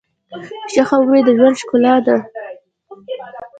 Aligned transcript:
ښه 0.71 0.81
خبرې 0.89 1.21
د 1.25 1.29
ژوند 1.37 1.55
ښکلا 1.61 1.95
ده. 2.05 2.17